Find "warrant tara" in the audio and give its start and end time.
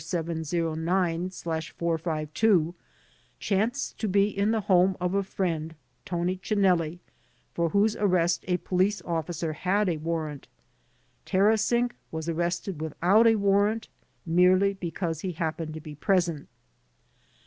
9.97-11.55